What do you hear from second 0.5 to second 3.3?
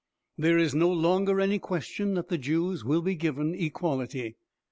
is no longer any question that the Jews will be